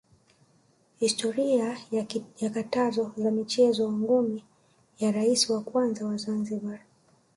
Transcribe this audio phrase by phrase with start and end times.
[0.99, 1.77] historia
[2.41, 4.43] ya katazo za mchezo wa ngumi
[4.99, 6.79] ya raisi wa kwanza wa Zanzibar